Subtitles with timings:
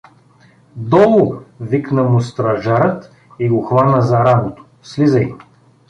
[0.75, 5.31] —Долу!— викна му стражарят и го хвана за рамото.— Слизай!